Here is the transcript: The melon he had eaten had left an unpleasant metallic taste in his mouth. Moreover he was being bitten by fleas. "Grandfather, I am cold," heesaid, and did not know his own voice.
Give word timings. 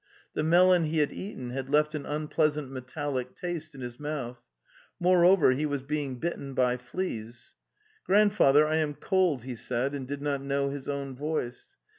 The 0.33 0.41
melon 0.41 0.85
he 0.85 0.97
had 0.97 1.13
eaten 1.13 1.51
had 1.51 1.69
left 1.69 1.93
an 1.93 2.07
unpleasant 2.07 2.71
metallic 2.71 3.35
taste 3.35 3.75
in 3.75 3.81
his 3.81 3.99
mouth. 3.99 4.39
Moreover 4.99 5.51
he 5.51 5.67
was 5.67 5.83
being 5.83 6.17
bitten 6.17 6.55
by 6.55 6.75
fleas. 6.77 7.53
"Grandfather, 8.05 8.65
I 8.67 8.77
am 8.77 8.95
cold," 8.95 9.43
heesaid, 9.43 9.93
and 9.93 10.07
did 10.07 10.23
not 10.23 10.41
know 10.41 10.69
his 10.71 10.89
own 10.89 11.15
voice. 11.15 11.77